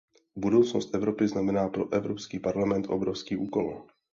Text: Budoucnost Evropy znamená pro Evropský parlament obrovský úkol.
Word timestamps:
Budoucnost 0.35 0.95
Evropy 0.95 1.27
znamená 1.27 1.67
pro 1.69 1.93
Evropský 1.93 2.39
parlament 2.39 2.85
obrovský 2.89 3.37
úkol. 3.37 3.85